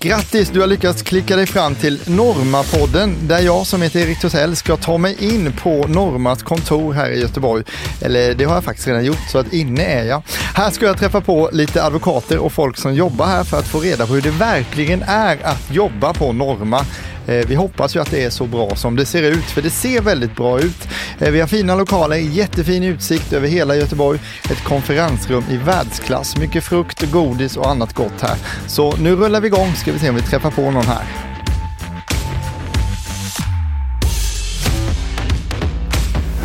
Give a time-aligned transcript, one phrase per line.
[0.00, 4.56] Grattis, du har lyckats klicka dig fram till Norma-podden där jag som heter Erik Tosell
[4.56, 7.64] ska ta mig in på Normas kontor här i Göteborg.
[8.00, 10.22] Eller det har jag faktiskt redan gjort så att inne är jag.
[10.54, 13.80] Här ska jag träffa på lite advokater och folk som jobbar här för att få
[13.80, 16.84] reda på hur det verkligen är att jobba på Norma.
[17.28, 19.70] Eh, vi hoppas ju att det är så bra som det ser ut, för det
[19.70, 20.88] ser väldigt bra ut.
[21.18, 24.18] Eh, vi har fina lokaler, jättefin utsikt över hela Göteborg,
[24.50, 28.36] ett konferensrum i världsklass, mycket frukt, godis och annat gott här.
[28.66, 31.27] Så nu rullar vi igång, ska vi se om vi träffar på någon här.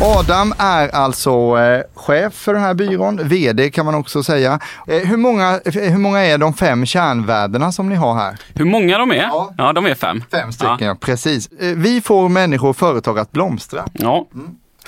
[0.06, 4.58] Adam är alltså eh, chef för den här byrån, vd kan man också säga.
[4.86, 8.36] Eh, hur, många, hur många är de fem kärnvärdena som ni har här?
[8.54, 9.16] Hur många de är?
[9.16, 9.54] Ja.
[9.58, 10.22] Ja, de är fem.
[10.30, 10.96] Fem stycken, ja.
[11.00, 11.48] precis.
[11.60, 14.26] Eh, vi får människor och företag att blomstra Ja.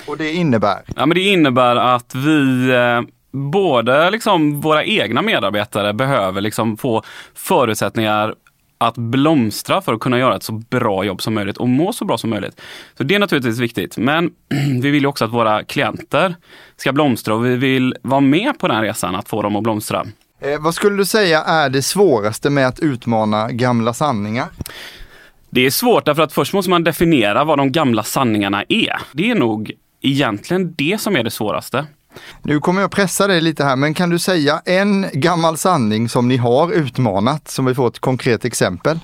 [0.07, 0.79] och det innebär?
[0.95, 7.03] ja, men det innebär att vi eh, både liksom våra egna medarbetare behöver liksom få
[7.35, 8.33] förutsättningar
[8.77, 12.05] att blomstra för att kunna göra ett så bra jobb som möjligt och må så
[12.05, 12.61] bra som möjligt.
[12.97, 13.97] Så det är naturligtvis viktigt.
[13.97, 14.31] Men
[14.81, 16.35] vi vill ju också att våra klienter
[16.77, 20.05] ska blomstra och vi vill vara med på den resan att få dem att blomstra.
[20.41, 24.47] Eh, vad skulle du säga är det svåraste med att utmana gamla sanningar?
[25.49, 29.01] Det är svårt därför att först måste man definiera vad de gamla sanningarna är.
[29.11, 29.71] Det är nog
[30.01, 31.85] egentligen det som är det svåraste.
[32.41, 36.27] Nu kommer jag pressa dig lite här, men kan du säga en gammal sanning som
[36.27, 38.99] ni har utmanat, som vi får ett konkret exempel?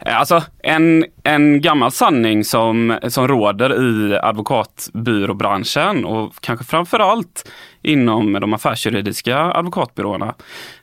[0.00, 7.50] Eh, alltså en, en gammal sanning som, som råder i advokatbyråbranschen och kanske framförallt
[7.82, 10.34] inom de affärsjuridiska advokatbyråerna.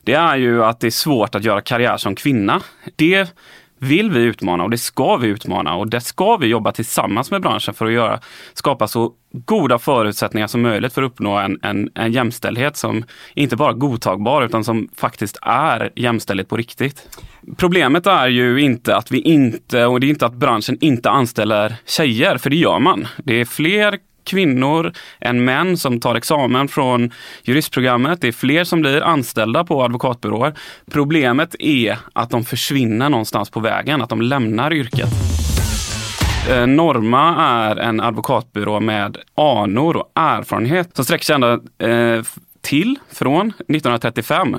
[0.02, 2.60] Det är ju att det är svårt att göra karriär som kvinna.
[2.96, 3.34] Det
[3.82, 7.42] vill vi utmana och det ska vi utmana och det ska vi jobba tillsammans med
[7.42, 8.20] branschen för att göra,
[8.54, 13.56] skapa så goda förutsättningar som möjligt för att uppnå en, en, en jämställdhet som inte
[13.56, 17.18] bara är godtagbar utan som faktiskt är jämställdhet på riktigt.
[17.56, 21.74] Problemet är ju inte att vi inte, och det är inte att branschen inte anställer
[21.86, 23.06] tjejer, för det gör man.
[23.24, 27.10] Det är fler kvinnor än män som tar examen från
[27.42, 28.20] juristprogrammet.
[28.20, 30.54] Det är fler som blir anställda på advokatbyråer.
[30.90, 35.10] Problemet är att de försvinner någonstans på vägen, att de lämnar yrket.
[36.50, 42.22] Eh, Norma är en advokatbyrå med anor och erfarenhet som sträcker sig ända eh,
[42.60, 44.56] till från 1935.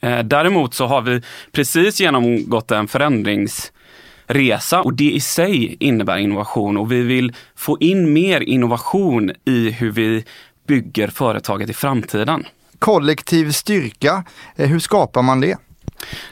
[0.00, 3.72] Eh, däremot så har vi precis genomgått en förändrings
[4.26, 9.70] förändringsresa och det i sig innebär innovation och vi vill få in mer innovation i
[9.70, 10.24] hur vi
[10.66, 12.44] bygger företaget i framtiden.
[12.78, 14.24] Kollektiv styrka,
[14.56, 15.58] eh, hur skapar man det?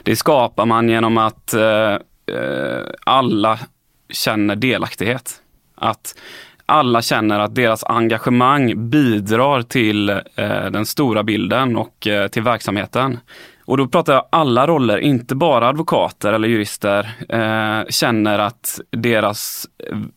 [0.03, 1.93] Det skapar man genom att eh,
[2.35, 3.59] eh, alla
[4.09, 5.41] känner delaktighet.
[5.77, 6.15] Att
[6.67, 13.19] alla känner att deras engagemang bidrar till eh, den stora bilden och eh, till verksamheten.
[13.65, 19.67] Och då pratar jag alla roller, inte bara advokater eller jurister, eh, känner att deras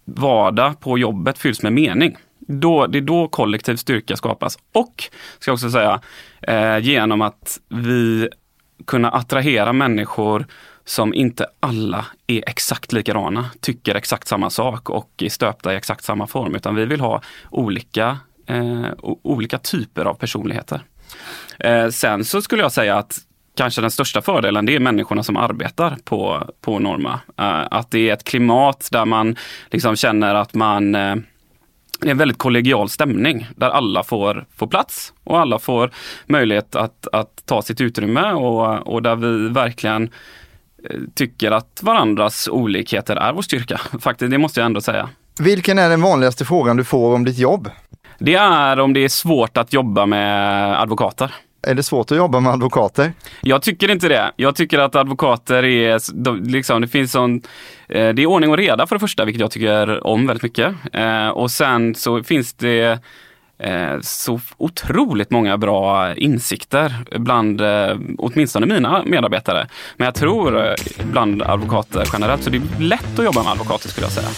[0.05, 2.17] vardag på jobbet fylls med mening.
[2.39, 4.59] Då, det är då kollektiv styrka skapas.
[4.75, 5.05] Och,
[5.39, 6.01] ska jag också säga,
[6.43, 8.29] eh, genom att vi
[8.87, 10.47] kunna attrahera människor
[10.85, 16.05] som inte alla är exakt likadana, tycker exakt samma sak och är stöpta i exakt
[16.05, 18.87] samma form, utan vi vill ha olika, eh,
[19.23, 20.83] olika typer av personligheter.
[21.59, 23.19] Eh, sen så skulle jag säga att
[23.59, 27.21] kanske den största fördelen det är människorna som arbetar på, på Norma.
[27.39, 29.37] Eh, att det är ett klimat där man
[29.71, 31.17] liksom känner att man eh,
[32.01, 35.91] det är en väldigt kollegial stämning där alla får, får plats och alla får
[36.27, 40.11] möjlighet att, att ta sitt utrymme och, och där vi verkligen
[40.91, 43.81] eh, tycker att varandras olikheter är vår styrka.
[44.01, 45.09] Faktiskt, det måste jag ändå säga.
[45.41, 47.71] Vilken är den vanligaste frågan du får om ditt jobb?
[48.19, 51.35] Det är om det är svårt att jobba med advokater.
[51.63, 53.13] Är det svårt att jobba med advokater?
[53.41, 54.33] Jag tycker inte det.
[54.37, 57.43] Jag tycker att advokater är, de, liksom, det finns sån,
[57.89, 60.75] eh, det är ordning och reda för det första, vilket jag tycker om väldigt mycket.
[60.93, 62.99] Eh, och sen så finns det
[63.59, 69.69] eh, så otroligt många bra insikter bland eh, åtminstone mina medarbetare.
[69.97, 70.75] Men jag tror eh,
[71.13, 74.29] bland advokater generellt, så det är lätt att jobba med advokater skulle jag säga.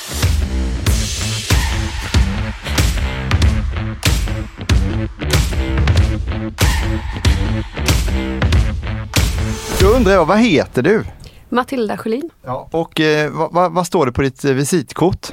[9.80, 11.04] Då undrar jag, vad heter du?
[11.48, 12.68] Matilda Sjölin, Ja.
[12.72, 15.26] Och eh, vad, vad, vad står det på ditt eh, visitkort?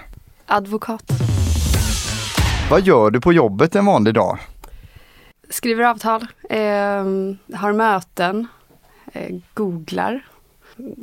[0.45, 1.03] advokat.
[2.69, 4.39] Vad gör du på jobbet en vanlig dag?
[5.49, 6.57] Skriver avtal, eh,
[7.57, 8.47] har möten,
[9.13, 10.25] eh, googlar,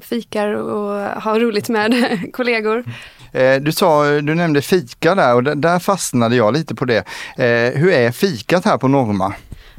[0.03, 2.85] fikar och har roligt med kollegor.
[3.33, 6.99] Eh, du sa, du nämnde fika där och där, fastnade jag lite på det.
[7.37, 9.35] Eh, hur är fikat här på Norma?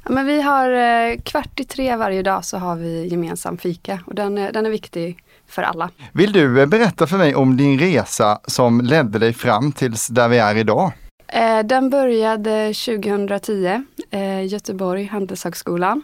[0.06, 4.00] Ja, men vi har eh, kvart i tre varje dag så har vi gemensam fika
[4.06, 5.90] och den, är- den är viktig för alla.
[6.14, 10.28] Vill du eh, berätta för mig om din resa som ledde dig fram tills där
[10.30, 10.92] vi är idag?
[11.28, 16.02] Eh, Den började 2010, eh, Göteborg, Handelshögskolan.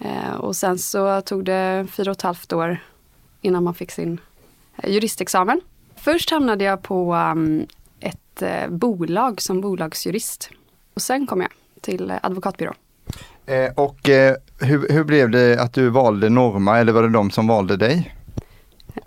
[0.00, 2.78] Eh, Och sen så tog det fyra och ett halvt år
[3.40, 4.20] innan man fick sin
[4.76, 5.60] eh, juristexamen.
[5.96, 7.66] Först hamnade jag på um,
[8.00, 10.50] ett eh, bolag som bolagsjurist.
[10.94, 12.72] Och sen kom jag till eh, advokatbyrå.
[13.46, 17.30] Eh, och eh, hur, hur blev det att du valde Norma eller var det de
[17.30, 18.14] som valde dig?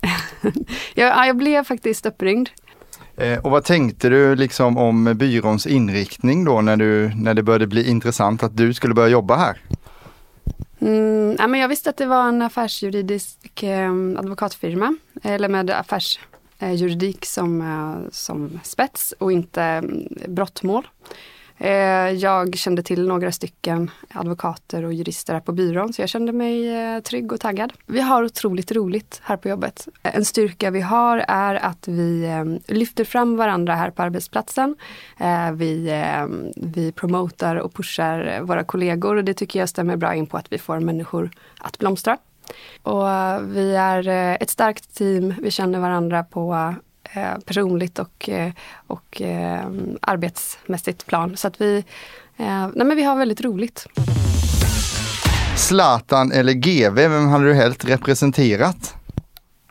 [0.94, 2.50] Jag, ja, jag blev faktiskt uppringd.
[3.18, 7.68] Eh, och vad tänkte du liksom om byråns inriktning då när, du, när det började
[7.68, 9.58] bli intressant att du skulle börja jobba här?
[10.80, 17.26] Mm, ja, men jag visste att det var en affärsjuridisk eh, advokatfirma, eller med affärsjuridik
[17.26, 20.88] som, eh, som spets och inte mm, brottmål.
[21.64, 26.32] Eh, jag kände till några stycken advokater och jurister här på byrån så jag kände
[26.32, 27.74] mig eh, trygg och taggad.
[27.86, 29.88] Vi har otroligt roligt här på jobbet.
[30.02, 34.76] En styrka vi har är att vi eh, lyfter fram varandra här på arbetsplatsen.
[35.54, 36.04] Vi,
[36.56, 40.52] vi promotar och pushar våra kollegor och det tycker jag stämmer bra in på att
[40.54, 42.18] vi får människor att blomstra.
[42.84, 43.08] Och
[43.56, 44.08] vi är
[44.44, 46.74] ett starkt team, vi känner varandra på
[47.46, 48.52] personligt och, eh,
[48.88, 49.66] och eh,
[50.02, 51.38] arbetsmässigt plan.
[51.38, 51.78] Så att vi,
[52.38, 53.88] eh, nej men vi har väldigt roligt.
[55.56, 58.96] Zlatan eller GV, vem hade du helt representerat?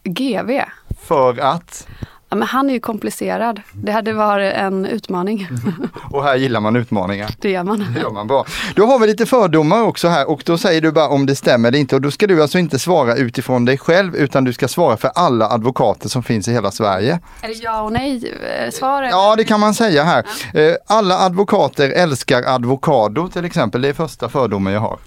[0.04, 0.62] GV,
[1.02, 1.88] För att,
[2.30, 3.60] ja, men han är ju komplicerad.
[3.72, 5.48] Det hade varit en utmaning.
[6.10, 7.30] och här gillar man utmaningar.
[7.38, 7.86] Det gör man.
[7.94, 8.44] Det gör man bra.
[8.74, 11.68] Då har vi lite fördomar också här och då säger du bara om det stämmer
[11.68, 14.68] eller inte och då ska du alltså inte svara utifrån dig själv utan du ska
[14.68, 17.18] svara för alla advokater som finns i hela Sverige.
[17.42, 18.34] Är det ja och nej
[18.64, 19.10] eh, svaret?
[19.10, 20.24] Ja, det kan man säga här.
[20.54, 23.82] Eh, Alla advokater älskar advokado till exempel.
[23.82, 24.98] Det är första fördomen jag har.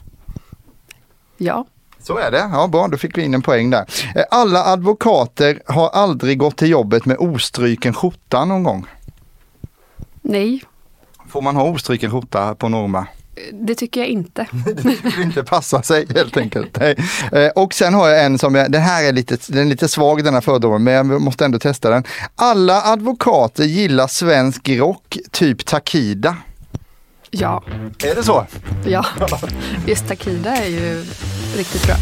[1.37, 1.65] Ja.
[2.03, 2.50] Så är det.
[2.53, 3.85] Ja, bra, då fick vi in en poäng där.
[4.15, 8.85] Eh, Alla advokater har aldrig gått till jobbet med ostryken skjorta någon gång.
[10.21, 10.63] Nej,
[11.29, 13.07] Får man ha ostryken skjorta på Norma?
[13.53, 14.47] det tycker jag inte.
[14.83, 16.77] Det skulle inte passa sig helt enkelt.
[16.79, 16.95] Nej.
[17.31, 19.88] Eh, Och sen har jag en som, jag, den här är lite, den är lite
[19.88, 22.03] svag den här fördomen, men jag måste ändå testa den.
[22.35, 26.35] Alla advokater gillar svensk rock, typ Takida.
[27.35, 27.63] Ja,
[28.03, 28.45] Är det så?
[28.85, 29.06] ja.
[29.88, 31.06] Just Takida är ju
[31.57, 31.95] riktigt bra.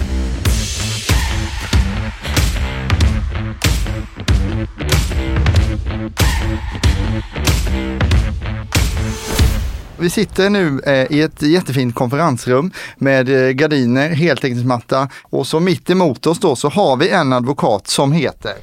[10.01, 15.89] Vi sitter nu eh, i ett jättefint konferensrum med eh, gardiner, heltäckningsmatta och så mitt
[15.89, 18.53] emot oss då så har vi en advokat som heter.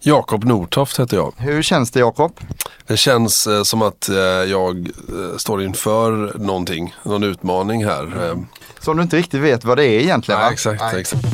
[0.00, 1.32] Jakob Nortoft heter jag.
[1.36, 2.40] Hur känns det Jakob?
[2.86, 4.16] Det känns eh, som att eh,
[4.50, 4.90] jag
[5.36, 8.34] står inför någonting, någon utmaning här.
[8.80, 10.46] Som du inte riktigt vet vad det är egentligen va?
[10.46, 11.00] nej, exakt, Nej.
[11.00, 11.24] exakt.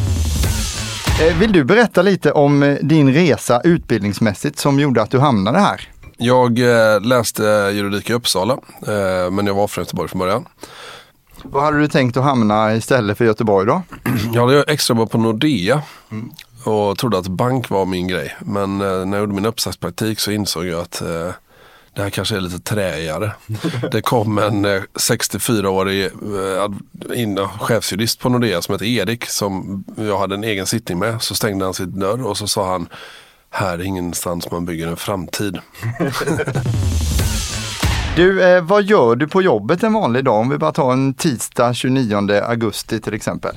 [1.20, 5.88] Eh, Vill du berätta lite om din resa utbildningsmässigt som gjorde att du hamnade här?
[6.16, 7.42] Jag eh, läste
[7.74, 8.52] juridik i Uppsala,
[8.86, 10.44] eh, men jag var från Göteborg från början.
[11.42, 13.82] Vad hade du tänkt att hamna istället för Göteborg då?
[14.32, 15.82] Jag hade extra på Nordea
[16.64, 18.36] och trodde att bank var min grej.
[18.40, 21.02] Men eh, när jag gjorde min uppsatspraktik så insåg jag att
[21.94, 23.32] det här kanske är lite träigare.
[23.92, 26.82] Det kom en eh, 64-årig eh, ad-
[27.14, 31.22] in, ja, chefsjurist på Nordea som hette Erik som jag hade en egen sittning med.
[31.22, 32.88] Så stängde han sin dörr och så sa han
[33.54, 35.58] här är ingenstans man bygger en framtid.
[38.16, 40.34] Du, eh, vad gör du på jobbet en vanlig dag?
[40.40, 43.54] Om vi bara tar en tisdag 29 augusti till exempel.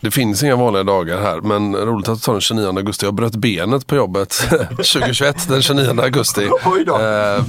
[0.00, 3.06] Det finns inga vanliga dagar här men roligt att du tar den 29 augusti.
[3.06, 4.28] Jag bröt benet på jobbet
[4.76, 6.48] 2021 den 29 augusti.
[6.64, 6.94] Oj då.
[6.94, 7.44] Eh,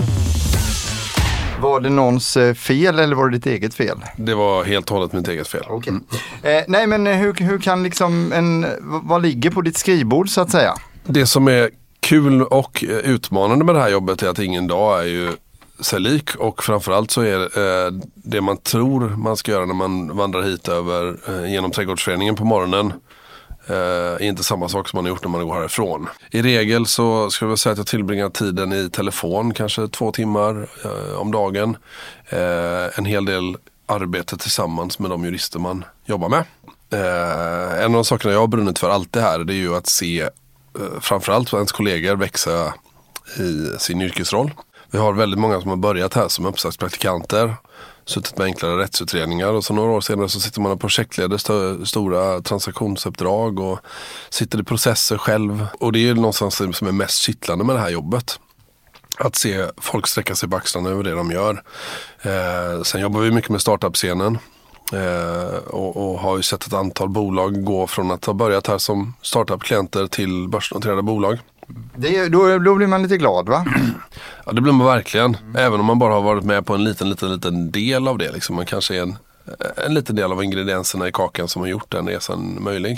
[1.61, 3.97] Var det någons eh, fel eller var det ditt eget fel?
[4.17, 5.63] det var helt och hållet mitt eget fel.
[6.43, 10.41] Eh, nej men eh, hur, hur kan liksom en, vad ligger på ditt skrivbord så
[10.41, 10.73] att säga?
[11.05, 11.69] Det som är
[11.99, 15.31] kul och eh, utmanande med det här jobbet är att ingen dag är ju
[15.79, 20.17] sig lik och framförallt så är eh, det man tror man ska göra när man
[20.17, 22.93] vandrar hit över eh, genom trädgårdsföreningen på morgonen
[23.67, 26.07] eh, är inte samma sak som man har gjort när man går härifrån.
[26.31, 30.67] I regel så skulle jag säga att jag tillbringar tiden i telefon, kanske två timmar
[30.85, 31.77] eh, om dagen.
[32.29, 36.43] Eh, en hel del arbete tillsammans med de jurister man jobbar med.
[36.93, 39.87] Eh, en av de sakerna jag har brunnit för alltid här det är ju att
[39.87, 40.29] se
[40.79, 42.73] Eh, framförallt ens kollegor växa
[43.37, 44.51] i sin yrkesroll.
[44.91, 47.55] Vi har väldigt många som har börjat här som uppsatspraktikanter.
[48.05, 51.85] Suttit med enklare rättsutredningar och så några år senare så sitter man och projektleder st
[51.85, 53.79] stora transaktionsuppdrag och
[54.29, 55.67] sitter i processer själv.
[55.79, 58.39] Och det är ju någonstans det som är mest kittlande med det här jobbet.
[59.17, 61.63] Att se folk sträcka sig på axlarna över det de gör.
[62.21, 64.37] Eh, sen jobbar vi mycket med startup-scenen.
[64.93, 68.77] Eh, och, och har ju sett ett antal bolag gå från att ha börjat här
[68.77, 71.39] som startup-klienter till börsnoterade bolag.
[71.95, 73.65] Det, då, då blir man lite glad va?
[74.45, 75.37] Ja det blir man verkligen.
[75.57, 78.31] Även om man bara har varit med på en liten, liten, liten del av det.
[78.31, 78.55] Liksom.
[78.55, 79.15] Man kanske är en,
[79.85, 82.97] en liten del av ingredienserna i kakan som har gjort den resan möjlig.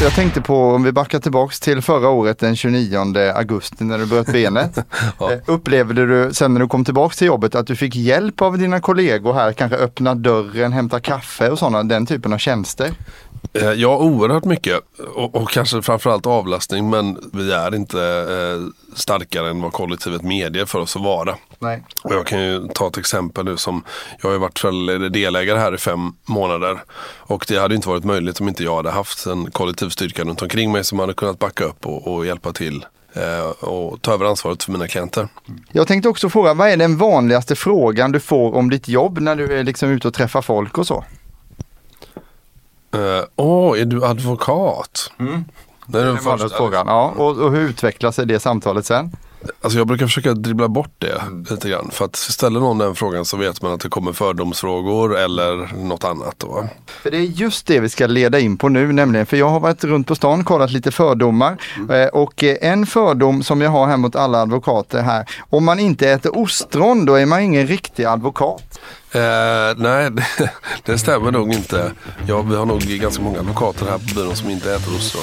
[0.00, 2.98] Jag tänkte på, om vi backar tillbaks till förra året den 29
[3.34, 4.78] augusti när du bröt benet.
[5.18, 5.32] Ja.
[5.32, 8.58] Eh, Upplevde du sen när du kom tillbaks till jobbet att du fick hjälp av
[8.58, 12.90] dina kollegor här, kanske öppna dörren, hämta kaffe och sådana, den typen av tjänster?
[13.52, 14.80] Eh, Ja, oerhört mycket.
[15.14, 16.90] Och, och kanske framförallt avlastning.
[16.90, 21.36] Men vi är inte eh, starkare än vad kollektivet medger för oss att vara.
[21.58, 21.84] Nej.
[22.02, 23.84] Och jag kan ju ta ett exempel nu som
[24.22, 26.82] Jag har ju varit delägare här i fem månader.
[27.18, 30.42] Och det hade inte varit möjligt om inte jag hade haft en kollektiv styrka runt
[30.42, 32.84] omkring mig som hade kunnat backa upp och, och hjälpa till.
[33.12, 35.28] Eh, och ta över ansvaret för mina klienter.
[35.72, 39.36] Jag tänkte också fråga, vad är den vanligaste frågan du får om ditt jobb när
[39.36, 41.04] du är liksom ute och träffar folk och så?
[42.96, 45.12] Eh, Åh, är du advokat?
[45.86, 46.48] Det är den första.
[46.48, 46.86] frågan.
[46.86, 49.12] Ja, och, och hur utvecklar sig det samtalet sen?
[49.60, 51.90] Alltså jag brukar försöka dribbla bort det lite grann.
[51.92, 56.04] För att ställer någon den frågan så vet man att det kommer fördomsfrågor eller något
[56.04, 56.34] annat.
[56.38, 56.68] Då.
[57.02, 59.60] För det är just det vi ska leda in på nu nämligen, för jag har
[59.60, 61.56] varit runt på stan kollat lite fördomar
[61.90, 65.78] eh, och eh, en fördom som jag har här mot alla advokater här, om man
[65.78, 68.80] inte äter ostron då är man ingen riktig advokat.
[69.12, 69.20] Eh,
[69.76, 70.50] nej, det,
[70.84, 71.92] det stämmer nog inte.
[72.28, 75.22] Ja, vi har nog ganska många advokater här på byrån som inte äter ostron.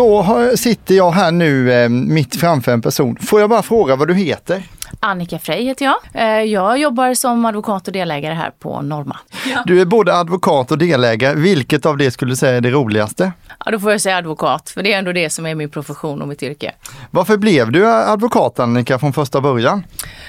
[0.00, 3.16] Då har, sitter jag här nu eh, mitt framför en person.
[3.20, 4.62] Får jag bara fråga vad du heter?
[5.00, 5.96] Annika Frey heter jag.
[6.12, 9.16] Eh, Jag jobbar som advokat och delägare här på Norma.
[9.64, 11.34] Du är både advokat och delägare.
[11.34, 13.32] Vilket av det skulle du säga är det roligaste?
[13.64, 16.22] Ja, då får jag säga advokat, för det är ändå det som är min profession
[16.22, 16.72] och mitt yrke.
[17.10, 19.84] Varför blev du advokat Annika från första början?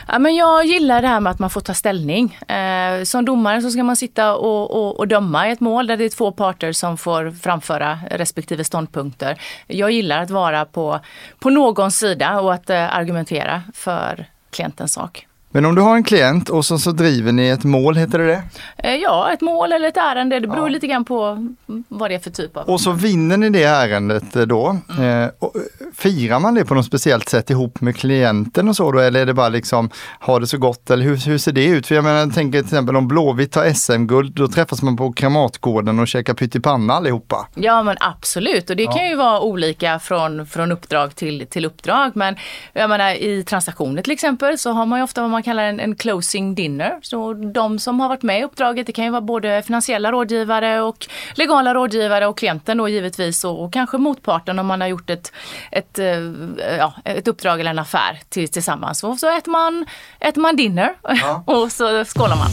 [0.08, 2.38] Ja, men jag gillar det här med att man får ta ställning.
[2.48, 5.98] Eh, som domare så ska man sitta och, och, och döma i ett mål där
[5.98, 9.42] det är två parter som får framföra respektive ståndpunkter.
[9.68, 11.00] Jag gillar att vara på,
[11.40, 15.28] på någons sida och att eh, argumentera för klientens sak.
[15.54, 18.26] Men om du har en klient och så, så driver ni ett mål, heter det
[18.28, 18.44] det?
[18.78, 20.74] Eh, ja, ett mål eller ett ärende, det beror Ja.
[20.74, 22.70] lite grann på mm, vad det är för typ av...
[22.70, 24.78] Och så vinner ni det ärendet eh, då.
[25.00, 25.62] Eh, och, eh,
[25.94, 29.00] firar man det på något speciellt sätt ihop med klienten och så då?
[29.00, 30.90] Eller är det bara liksom, ha det så gott?
[30.90, 31.88] Eller hur, hur ser det ut?
[31.88, 35.14] För jag menar, jag tänker till exempel om Blåvitt tar SM-guld, då träffas man på
[35.14, 37.48] Kramatgården och käkar pyttipanna allihopa.
[37.56, 42.12] Ja men absolut och det kan ju vara olika från, från uppdrag till, till uppdrag.
[42.16, 42.36] Men
[42.74, 45.80] jag menar i transaktioner till exempel så har man ju ofta vad man kallar en,
[45.80, 47.00] en closing dinner.
[47.02, 50.82] Så de som har varit med i uppdraget det kan ju vara både finansiella rådgivare
[50.82, 55.10] och legala rådgivare och klienten då givetvis och, och kanske motparten om man har gjort
[55.10, 55.32] ett,
[55.72, 56.20] ett, eh,
[56.78, 59.04] ja, ett uppdrag eller en affär till, tillsammans.
[59.04, 59.86] Och så äter man,
[60.20, 60.94] äter man dinner
[61.46, 62.52] och så skålar man.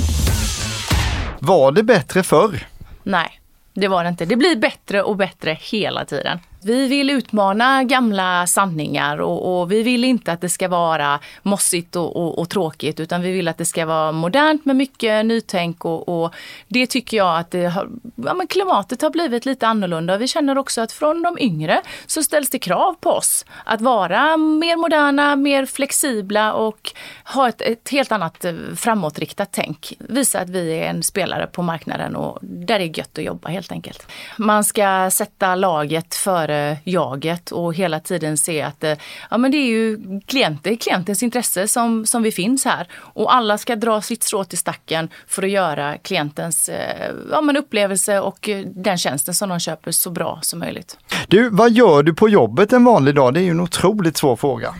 [1.40, 2.66] Var det bättre förr?
[3.02, 3.40] Nej,
[3.74, 4.24] det var det inte.
[4.24, 6.38] Det blir bättre och bättre hela tiden.
[6.62, 11.96] Vi vill utmana gamla sanningar och, och vi vill inte att det ska vara mossigt
[11.96, 15.84] och, och, och tråkigt utan vi vill att det ska vara modernt med mycket nytänk
[15.84, 16.34] och, och
[16.68, 20.16] det tycker jag att det har, ja, men klimatet har blivit lite annorlunda.
[20.16, 24.36] Vi känner också att från de yngre så ställs det krav på oss att vara
[24.36, 26.92] mer moderna, mer flexibla och
[27.24, 29.92] ha ett, ett helt annat eh, framåtriktat tänk.
[29.98, 33.48] Visa att vi är en spelare på marknaden och där det är gött att jobba
[33.48, 34.06] helt enkelt.
[34.36, 36.14] Man ska sätta laget
[36.48, 38.94] före jaget och hela tiden se att eh,
[39.30, 42.88] ja, men det är ju klienter, klientens intresse som, som vi finns här.
[43.14, 47.56] Och alla ska dra sitt strå till stacken för att göra klientens eh, ja, men
[47.56, 50.98] upplevelse och eh, den tjänsten som de köper så bra som möjligt.
[51.28, 53.34] Du, vad gör du på jobbet en vanlig dag?
[53.34, 54.74] Det är ju en otroligt svår fråga.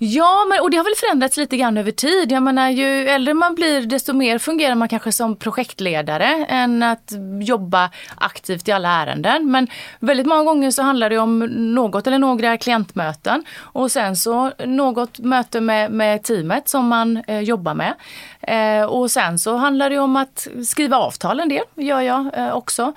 [0.00, 2.32] Ja, men, och det har väl förändrats lite grann över tid.
[2.32, 7.12] Jag menar, ju äldre man blir desto mer fungerar man kanske som projektledare än att
[7.42, 9.50] jobba aktivt i alla ärenden.
[9.50, 9.68] Men
[10.00, 11.38] väldigt många gånger så handlar det om
[11.74, 17.40] något eller några klientmöten och sen så något möte med, med teamet som man eh,
[17.40, 17.94] jobbar med.
[18.40, 22.52] Eh, och sen så handlar det om att skriva avtal en del, gör jag eh,
[22.52, 22.92] också.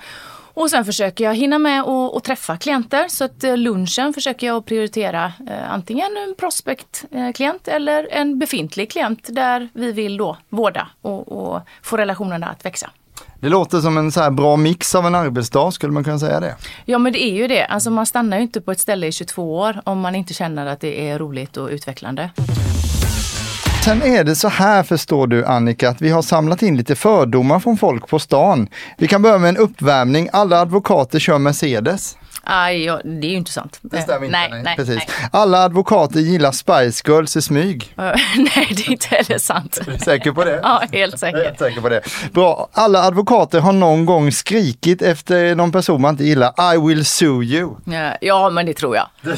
[0.54, 3.08] Och sen försöker jag hinna med och träffa klienter.
[3.08, 8.90] Så att eh, lunchen försöker jag att prioritera eh, antingen en prospect-klient eller en befintlig
[8.90, 12.90] klient där vi vill då vårda och, och få relationerna att växa.
[13.40, 16.40] Det låter som en så här bra mix av en arbetsdag, skulle man kunna säga
[16.40, 16.56] det?
[16.84, 17.64] Ja men det är ju det.
[17.64, 20.66] Alltså man stannar ju inte på ett ställe i 22 år om man inte känner
[20.66, 22.30] att det är roligt och utvecklande.
[23.84, 27.60] Sen är det så här förstår du Annika, att vi har samlat in lite fördomar
[27.60, 28.68] från folk på stan.
[28.98, 30.28] Vi kan börja med en uppvärmning.
[30.32, 32.16] Alla advokater kör Mercedes.
[32.44, 33.78] Aj, ja, det är ju inte sant.
[33.82, 34.38] Det stämmer inte.
[34.38, 34.62] Nej, nej.
[34.62, 34.96] nej, Precis.
[34.96, 35.08] nej.
[35.32, 37.92] Alla advokater gillar Spice Girls i smyg.
[37.96, 38.16] nej,
[38.76, 39.78] det är inte heller sant.
[39.86, 40.52] Är du säker på det?
[40.62, 41.44] Ja, helt Jag är säkert.
[41.44, 42.00] helt säker på det.
[42.32, 42.68] Bra.
[42.72, 46.74] Alla advokater har någon gång skrikit efter någon person man inte gillar.
[46.74, 47.70] I will sue you.
[47.84, 49.08] Ja, Ja, men det tror jag.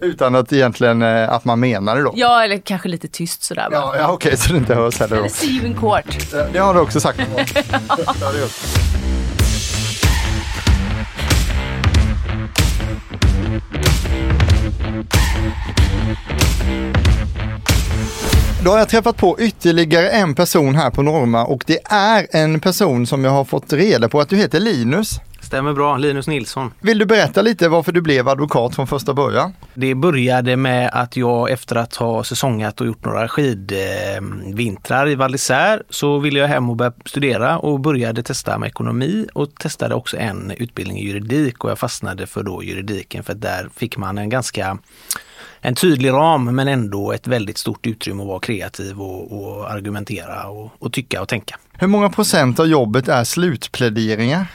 [0.00, 2.12] Utan att egentligen eh, att man menar det då.
[2.16, 3.80] Ja, eller kanske lite tyst sådär bara.
[3.80, 5.22] Ja, ja okej, så det inte hörs heller då.
[5.22, 6.18] Eller see you in court.
[6.52, 7.20] Det har du också sagt.
[18.64, 22.60] Då har jag träffat på ytterligare en person här på Norma och det är en
[22.60, 25.20] person som jag har fått reda på att du heter Linus.
[25.40, 26.70] Stämmer bra, Linus Nilsson.
[26.80, 29.52] Vill du berätta lite varför du blev advokat från första början?
[29.74, 35.34] Det började med att jag efter att ha säsongat och gjort några skidvintrar i Val
[35.90, 40.16] så ville jag hem och börja studera och började testa med ekonomi och testade också
[40.16, 44.28] en utbildning i juridik och jag fastnade för då juridiken för där fick man en
[44.28, 44.78] ganska
[45.64, 50.48] en tydlig ram men ändå ett väldigt stort utrymme att vara kreativ och, och argumentera
[50.48, 51.58] och, och tycka och tänka.
[51.72, 54.46] Hur många procent av jobbet är slutpläderingar?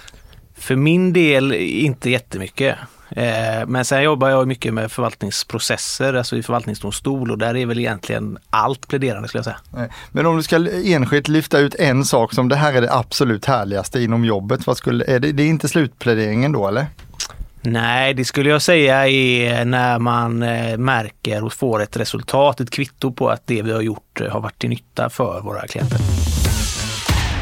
[0.57, 2.75] För min del inte jättemycket.
[3.09, 7.79] Eh, Men sen jobbar jag mycket med förvaltningsprocesser, alltså i förvaltningsdomstol och där är väl
[7.79, 9.89] egentligen allt pläderande skulle jag säga.
[10.11, 13.45] Men om du ska enskilt lyfta ut en sak som det här är det absolut
[13.45, 16.85] härligaste inom jobbet, vad skulle, är det, det är inte slutpläderingen då eller?
[17.61, 22.71] Nej, det skulle jag säga är när man eh, märker och får ett resultat, ett
[22.71, 25.99] kvitto på att det vi har gjort eh, har varit till nytta för våra klienter.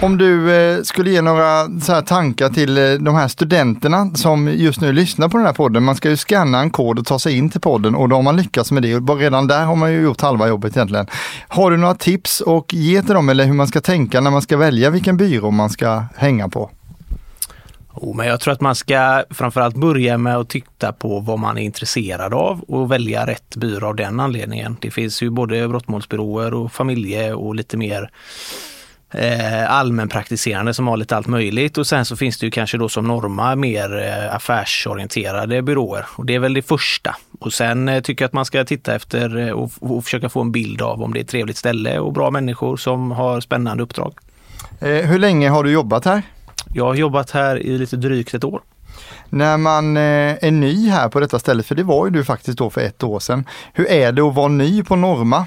[0.01, 4.81] Om du eh, skulle ge några så här tankar till de här studenterna som just
[4.81, 5.83] nu lyssnar på den här podden.
[5.83, 8.23] Man ska ju scanna en kod och ta sig in till podden och då har
[8.23, 8.95] man lyckats med det.
[8.95, 11.07] Och redan där har man ju gjort halva jobbet egentligen.
[11.47, 14.41] Har du några tips och ge till dem eller hur man ska tänka när man
[14.41, 16.69] ska välja vilken byrå man ska hänga på?
[17.95, 21.57] Oh, men jag tror att man ska framförallt börja med att titta på vad man
[21.57, 24.77] är intresserad av och välja rätt byrå av den anledningen.
[24.81, 28.09] Det finns ju både brottmålsbyråer och familje och lite mer
[29.11, 32.89] eh, allmänpraktiserande som har lite allt möjligt och sen så finns det ju kanske då
[32.89, 37.15] som Norma mer eh, affärsorienterade byråer och det är väl det första.
[37.39, 40.41] Och sen eh, tycker jag att man ska titta efter eh, och, och försöka få
[40.41, 43.83] en bild av om det är ett trevligt ställe och bra människor som har spännande
[43.83, 44.13] uppdrag.
[44.79, 46.21] Eh, hur länge har du jobbat här?
[46.75, 48.61] Jag har jobbat här i lite drygt ett år.
[49.29, 52.57] När man eh, är ny här på detta stället, för det var ju du faktiskt
[52.57, 53.45] då för ett år sedan.
[53.73, 55.45] Hur är det att vara ny på Norma?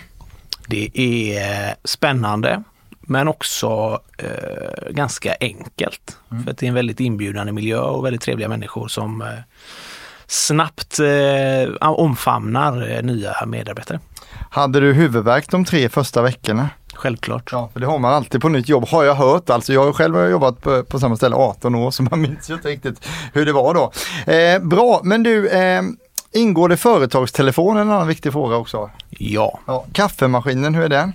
[0.66, 2.62] Det är spännande
[3.00, 6.16] men också eh, ganska enkelt.
[6.44, 9.28] För att det är en väldigt inbjudande miljö och väldigt trevliga människor som eh,
[10.26, 14.00] snabbt eh, omfamnar eh, nya medarbetare.
[14.50, 16.68] Hade du huvudvärk de tre första veckorna?
[16.98, 17.48] Självklart.
[17.52, 19.50] Ja, för det har man alltid på nytt jobb, har jag hört.
[19.50, 22.54] Alltså jag själv har jobbat på, på samma ställe 18 år, så man minns ju
[22.54, 23.92] inte riktigt hur det var då.
[24.32, 25.82] Eh, bra, men du, eh,
[26.32, 27.76] ingår det företagstelefon?
[27.76, 28.90] En annan viktig fråga också.
[29.08, 31.12] Ja, Ja, kaffemaskinen, hur är den?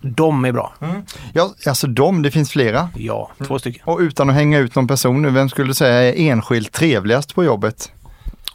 [0.00, 0.74] de är bra.
[1.32, 2.88] Ja, alltså de, det finns flera.
[2.96, 3.82] Ja, två stycken.
[3.84, 7.34] Och utan att hänga ut någon person nu, vem skulle du säga är enskilt trevligast
[7.34, 7.92] på jobbet?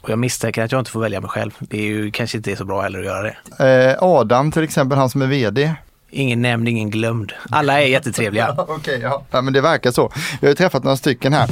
[0.00, 1.50] Och jag misstänker att jag inte får välja mig själv.
[1.58, 3.22] Det är ju kanske inte är så bra heller att göra
[3.58, 3.90] det.
[3.90, 5.74] Eh, Adam till exempel, han som är VD.
[6.14, 7.32] Ingen nämnd, ingen glömd.
[7.50, 8.54] Alla är jättetrevliga.
[8.68, 9.22] Okej, ja.
[9.30, 9.40] ja.
[9.40, 10.12] men det verkar så.
[10.40, 11.48] Jag har ju träffat några stycken här.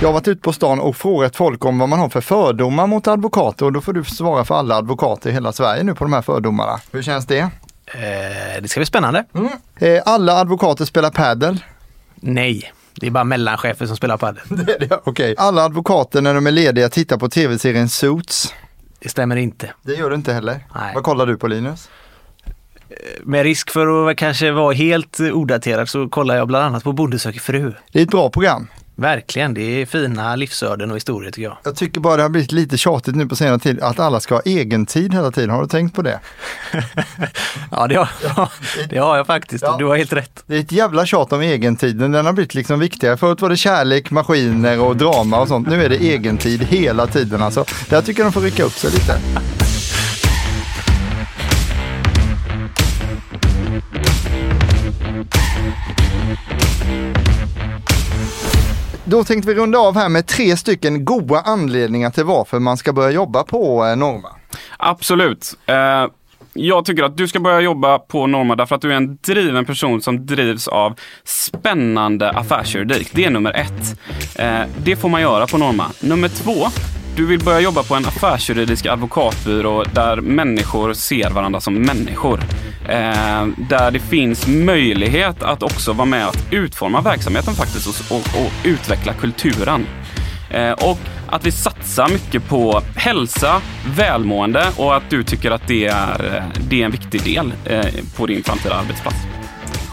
[0.00, 2.86] Jag har varit ute på stan och frågat folk om vad man har för fördomar
[2.86, 6.04] mot advokater och då får du svara för alla advokater i hela Sverige nu på
[6.04, 6.80] de här fördomarna.
[6.92, 7.38] Hur känns det?
[7.38, 9.24] Eh, det ska bli spännande.
[9.78, 11.64] Eh, alla advokater spelar padel.
[12.14, 14.42] Nej, det är bara mellanchefer som spelar padel.
[15.04, 15.34] Okej.
[15.38, 18.54] Alla advokater när de är lediga tittar på tv-serien Suits.
[18.98, 19.72] Det stämmer inte.
[19.82, 20.66] Det gör du inte heller.
[20.74, 20.94] Nej.
[20.94, 21.88] Vad kollar du på Linus?
[23.22, 27.18] Med risk för att kanske vara helt odaterad så kollar jag bland annat på Bonde
[27.18, 27.72] söker fru.
[27.92, 28.68] Det är ett bra program.
[29.00, 31.56] Verkligen, det är fina livsöden och historier tycker jag.
[31.64, 34.34] Jag tycker bara det har blivit lite tjatigt nu på senare tid att alla ska
[34.34, 35.50] ha egen tid hela tiden.
[35.50, 36.20] Har du tänkt på det?
[37.70, 38.50] Ja, det har, ja,
[38.90, 39.64] det har jag faktiskt.
[39.64, 39.76] Ja.
[39.78, 40.42] Du har helt rätt.
[40.46, 42.12] Det är ett jävla tjat om egentiden.
[42.12, 43.16] Den har blivit liksom viktigare.
[43.16, 45.68] Förut var det kärlek, maskiner och drama och sånt.
[45.68, 47.64] Nu är det egentid hela tiden alltså.
[47.88, 49.20] Där tycker jag de får rycka upp sig lite.
[59.10, 62.92] Då tänkte vi runda av här med tre stycken goda anledningar till varför man ska
[62.92, 64.28] börja jobba på eh, Norma.
[64.76, 65.56] Absolut.
[65.66, 66.06] Eh,
[66.52, 69.64] jag tycker att du ska börja jobba på Norma därför att du är en driven
[69.64, 70.94] person som drivs av
[71.24, 73.10] spännande affärsjuridik.
[73.12, 73.98] Det är nummer ett.
[74.34, 75.84] Eh, det får man göra på Norma.
[76.00, 76.66] Nummer två,
[77.18, 82.40] du vill börja jobba på en affärsjuridisk advokatbyrå där människor ser varandra som människor.
[82.88, 88.44] Eh, där det finns möjlighet att också vara med att utforma verksamheten faktiskt och, och,
[88.44, 89.86] och utveckla kulturen.
[90.50, 93.60] Eh, och att vi satsar mycket på hälsa,
[93.96, 97.86] välmående och att du tycker att det är, eh, det är en viktig del eh,
[98.16, 99.37] på din framtida arbetsplats.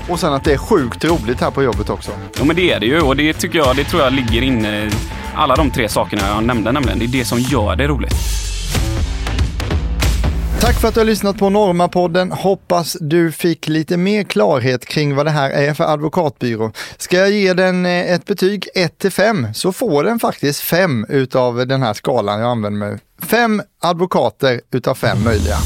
[0.10, 2.12] Och sen att det är sjukt roligt här på jobbet också.
[2.40, 4.86] Jo men det är det ju och det tycker jag, det tror jag ligger inne
[4.86, 4.90] i
[5.36, 7.00] alla de tre sakerna jag nämnde nämligen.
[7.00, 8.14] Det är det som gör det roligt.
[10.62, 12.32] Tack för att du har lyssnat på Norma-podden.
[12.32, 16.72] Hoppas du fick lite mer klarhet kring vad det här är för advokatbyrå.
[16.98, 21.06] Ska jag ge den eh, ett betyg 1 till 5 så får den faktiskt 5
[21.10, 23.00] utav den här skalan jag använder mig.
[23.22, 25.58] Fem advokater utav fem möjliga.